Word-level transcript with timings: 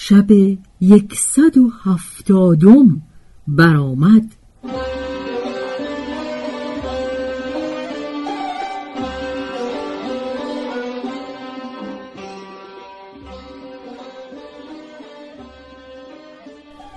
شب 0.00 0.30
یکصد 0.80 1.58
و 1.58 1.70
هفتادم 1.84 3.02
برآمد. 3.48 4.32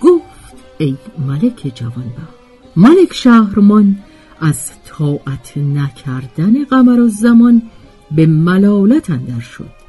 گفت 0.01 0.55
ای 0.77 0.97
ملک 1.17 1.71
جوانبخت 1.75 2.15
ملک 2.75 3.13
شهرمان 3.13 3.99
از 4.39 4.71
طاعت 4.85 5.57
نکردن 5.57 6.63
قمر 6.65 7.07
زمان 7.07 7.61
به 8.11 8.25
ملالت 8.25 9.09
اندر 9.09 9.39
شد. 9.39 9.80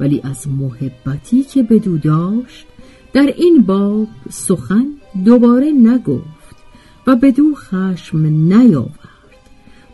ولی 0.00 0.20
از 0.24 0.48
محبتی 0.48 1.42
که 1.42 1.62
بدو 1.62 1.98
داشت 1.98 2.66
در 3.12 3.34
این 3.36 3.62
باب 3.62 4.08
سخن 4.30 4.86
دوباره 5.24 5.70
نگفت 5.70 6.56
و 7.06 7.16
بدو 7.16 7.54
خشم 7.54 8.26
نیاورد 8.26 8.90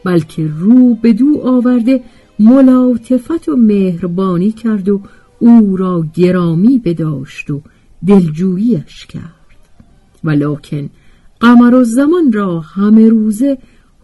بلکه 0.05 0.51
رو 0.59 0.95
بدو 0.95 1.41
آورده 1.45 2.03
ملاطفت 2.39 3.49
و 3.49 3.57
مهربانی 3.57 4.53
کرد 4.53 4.89
و 4.89 5.01
او 5.39 5.77
را 5.77 6.07
گرامی 6.15 6.79
بداشت 6.79 7.51
و 7.51 7.63
دلجوییش 8.07 9.07
کرد. 9.07 9.33
ولکن 10.25 10.91
قمر 11.41 11.75
و 11.75 11.85
زمان 11.85 12.33
را 12.33 12.61
همه 12.61 13.09
روزه 13.09 13.59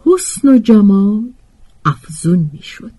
حسن 0.05 0.47
و 0.49 0.57
جمال 0.57 1.23
افزون 1.85 2.49
می‌شد. 2.53 2.91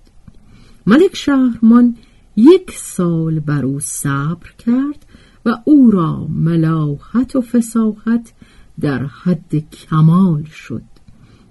ملک 0.86 1.16
شهرمان 1.16 1.96
یک 2.36 2.70
سال 2.70 3.40
بر 3.40 3.64
او 3.64 3.80
صبر 3.80 4.50
کرد 4.58 5.06
و 5.46 5.56
او 5.64 5.90
را 5.90 6.26
ملاحت 6.26 7.36
و 7.36 7.40
فساحت 7.40 8.32
در 8.80 9.06
حد 9.06 9.70
کمال 9.70 10.44
شد. 10.44 10.82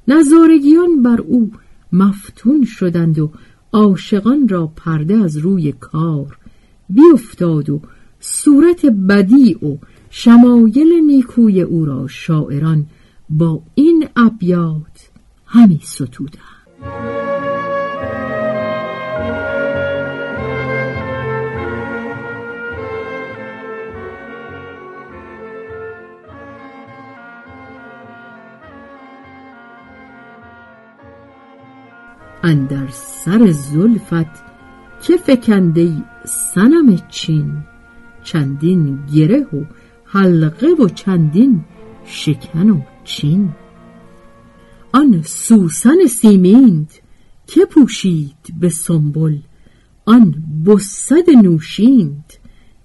نظارگیان 0.07 1.03
بر 1.03 1.21
او 1.21 1.51
مفتون 1.93 2.65
شدند 2.65 3.19
و 3.19 3.31
عاشقان 3.73 4.47
را 4.47 4.67
پرده 4.67 5.17
از 5.17 5.37
روی 5.37 5.71
کار 5.71 6.37
بیفتاد 6.89 7.69
و 7.69 7.81
صورت 8.19 8.85
بدی 8.85 9.53
و 9.53 9.77
شمایل 10.09 10.93
نیکوی 11.05 11.61
او 11.61 11.85
را 11.85 12.07
شاعران 12.07 12.85
با 13.29 13.61
این 13.75 14.07
ابیات 14.15 15.09
همی 15.45 15.79
ستودند. 15.83 16.52
اندر 32.43 32.87
سر 32.91 33.51
زلفت 33.51 34.43
که 35.01 35.17
فکنده 35.17 36.03
سنم 36.25 36.97
چین؟ 37.09 37.63
چندین 38.23 39.05
گره 39.15 39.39
و 39.39 39.65
حلقه 40.05 40.67
و 40.67 40.87
چندین 40.89 41.63
شکن 42.05 42.69
و 42.69 42.81
چین؟ 43.03 43.49
آن 44.93 45.21
سوسن 45.25 46.05
سیمینت 46.09 47.01
که 47.47 47.65
پوشید 47.65 48.59
به 48.59 48.69
سنبل؟ 48.69 49.37
آن 50.05 50.43
بسد 50.65 51.29
نوشینت 51.43 52.33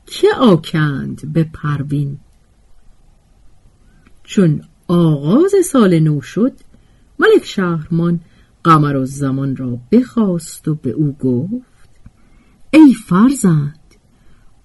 که 0.06 0.28
آکند 0.40 1.32
به 1.32 1.44
پروین؟ 1.44 2.19
چون 4.25 4.62
آغاز 4.88 5.54
سال 5.64 5.98
نو 5.98 6.20
شد 6.20 6.52
ملک 7.19 7.44
شهرمان 7.44 8.20
قمرالزمان 8.65 9.56
را 9.56 9.78
بخواست 9.92 10.69
و 10.69 10.74
به 10.74 10.91
او 10.91 11.12
گفت 11.12 11.88
ای 12.70 12.94
فرزند 12.94 13.78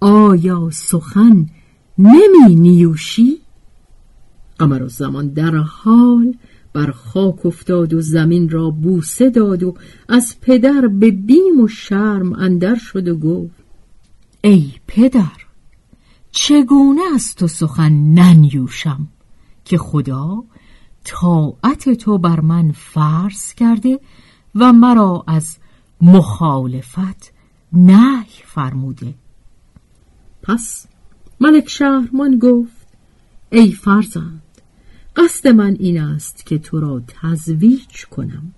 آیا 0.00 0.70
سخن 0.72 1.46
نمی 1.98 2.54
نیوشی؟ 2.54 3.38
قمر 4.58 4.82
و 4.82 4.88
زمان 4.88 5.28
در 5.28 5.56
حال 5.56 6.34
بر 6.72 6.90
خاک 6.90 7.46
افتاد 7.46 7.94
و 7.94 8.00
زمین 8.00 8.48
را 8.48 8.70
بوسه 8.70 9.30
داد 9.30 9.62
و 9.62 9.74
از 10.08 10.36
پدر 10.40 10.86
به 10.86 11.10
بیم 11.10 11.60
و 11.60 11.68
شرم 11.68 12.32
اندر 12.32 12.74
شد 12.74 13.08
و 13.08 13.16
گفت 13.16 13.64
ای 14.44 14.72
پدر 14.86 15.44
چگونه 16.30 17.00
از 17.14 17.34
تو 17.34 17.46
سخن 17.46 17.92
ننیوشم 17.92 19.08
که 19.64 19.78
خدا 19.78 20.44
طاعت 21.04 21.90
تو 21.90 22.18
بر 22.18 22.40
من 22.40 22.72
فرض 22.72 23.54
کرده 23.54 24.00
و 24.54 24.72
مرا 24.72 25.24
از 25.26 25.56
مخالفت 26.00 27.32
نهی 27.72 28.42
فرموده. 28.46 29.14
پس 30.42 30.86
ملک 31.40 31.68
شهرمان 31.68 32.38
گفت 32.38 32.86
ای 33.50 33.72
فرزند 33.72 34.42
قصد 35.16 35.48
من 35.48 35.76
این 35.80 36.00
است 36.00 36.46
که 36.46 36.58
تو 36.58 36.80
را 36.80 37.02
تزویج 37.08 38.04
کنم 38.04 38.54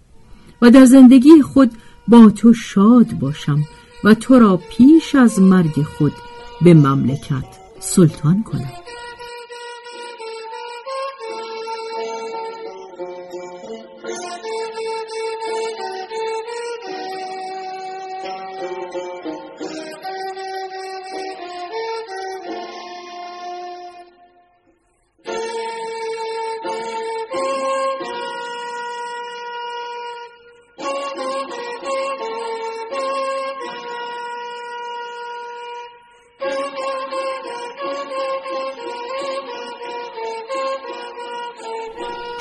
و 0.63 0.71
در 0.71 0.85
زندگی 0.85 1.43
خود 1.43 1.73
با 2.09 2.31
تو 2.31 2.53
شاد 2.53 3.13
باشم 3.13 3.65
و 4.05 4.15
تو 4.15 4.39
را 4.39 4.57
پیش 4.57 5.15
از 5.15 5.41
مرگ 5.41 5.83
خود 5.83 6.13
به 6.63 6.75
مملکت 6.75 7.57
سلطان 7.81 8.43
کنم. 8.43 8.73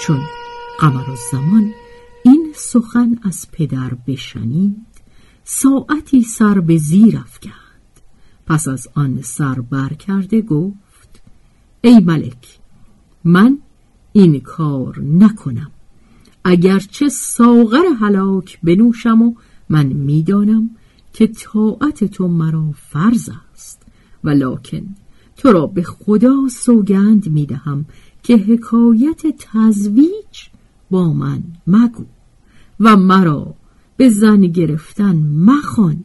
چون 0.07 0.21
قمر 0.79 1.15
زمان 1.31 1.73
این 2.23 2.53
سخن 2.55 3.19
از 3.23 3.47
پدر 3.51 3.93
بشنید 4.07 4.85
ساعتی 5.43 6.21
سر 6.21 6.59
به 6.59 6.77
زیر 6.77 7.17
افکند. 7.17 7.53
پس 8.45 8.67
از 8.67 8.87
آن 8.95 9.21
سر 9.21 9.53
بر 9.53 9.93
کرده 9.93 10.41
گفت 10.41 11.21
ای 11.81 11.99
ملک 11.99 12.59
من 13.23 13.57
این 14.13 14.39
کار 14.39 14.99
نکنم. 14.99 15.71
اگرچه 16.43 17.09
ساغر 17.09 17.85
هلاک 17.99 18.59
بنوشم 18.63 19.21
و 19.21 19.33
من 19.69 19.85
می‌دانم 19.85 20.69
که 21.13 21.27
طاعت 21.27 22.03
تو 22.03 22.27
مرا 22.27 22.71
فرض 22.71 23.29
است 23.53 23.81
ولکن 24.23 24.95
تو 25.37 25.51
را 25.51 25.67
به 25.67 25.83
خدا 25.83 26.47
سوگند 26.51 27.29
می‌دهم 27.29 27.85
که 28.25 28.37
حکایت 28.37 29.21
تزویج 29.39 30.49
با 30.91 31.13
من 31.13 31.43
مگو 31.67 32.05
و 32.79 32.95
مرا 32.97 33.53
به 33.97 34.09
زن 34.09 34.41
گرفتن 34.41 35.15
مخوان 35.17 36.03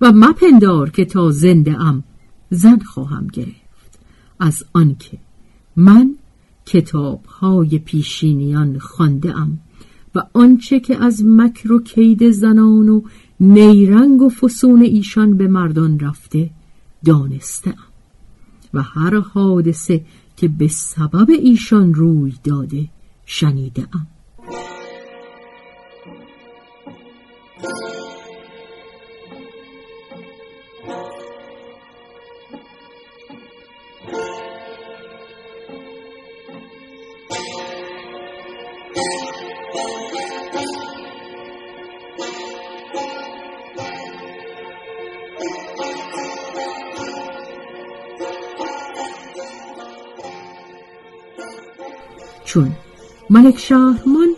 و 0.00 0.12
مپندار 0.12 0.90
که 0.90 1.04
تا 1.04 1.30
زنده 1.30 1.80
ام 1.80 2.04
زن 2.50 2.78
خواهم 2.78 3.26
گرفت 3.26 4.00
از 4.40 4.64
آنکه 4.72 5.18
من 5.76 6.14
کتاب 6.66 7.24
های 7.24 7.78
پیشینیان 7.78 8.78
خانده 8.78 9.38
ام 9.38 9.58
و 10.14 10.22
آنچه 10.32 10.80
که 10.80 11.04
از 11.04 11.24
مکر 11.24 11.72
و 11.72 11.82
کید 11.82 12.30
زنان 12.30 12.88
و 12.88 13.02
نیرنگ 13.40 14.22
و 14.22 14.28
فسون 14.28 14.82
ایشان 14.82 15.36
به 15.36 15.48
مردان 15.48 15.98
رفته 15.98 16.50
دانسته 17.04 17.70
ام 17.70 17.90
و 18.74 18.82
هر 18.82 19.20
حادثه 19.20 20.04
که 20.40 20.48
به 20.48 20.68
سبب 20.68 21.30
ایشان 21.30 21.94
روی 21.94 22.34
داده 22.44 22.88
شنیده 23.26 23.86
چون 52.50 52.72
ملک 53.30 53.58
شهرمان 53.58 54.28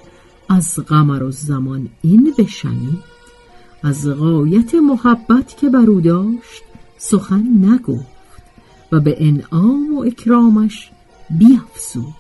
از 0.48 0.74
قمر 0.74 1.22
و 1.22 1.30
زمان 1.30 1.88
این 2.02 2.34
بشنید 2.38 3.02
از 3.82 4.08
غایت 4.08 4.74
محبت 4.74 5.56
که 5.56 5.68
بر 5.68 5.86
او 5.86 6.00
داشت 6.00 6.62
سخن 6.98 7.46
نگفت 7.62 8.42
و 8.92 9.00
به 9.00 9.16
انعام 9.18 9.94
و 9.94 10.00
اکرامش 10.00 10.90
بیافزود. 11.30 12.14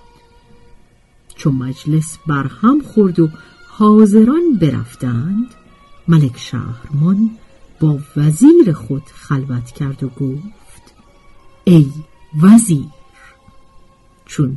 چون 1.36 1.54
مجلس 1.54 2.18
برهم 2.26 2.80
خورد 2.80 3.20
و 3.20 3.28
حاضران 3.68 4.54
برفتند 4.60 5.46
ملک 6.08 6.38
شهرمان 6.38 7.30
با 7.80 7.98
وزیر 8.16 8.72
خود 8.72 9.04
خلوت 9.14 9.70
کرد 9.70 10.04
و 10.04 10.08
گفت 10.08 10.94
ای 11.64 11.90
وزیر 12.42 12.86
چون 14.26 14.56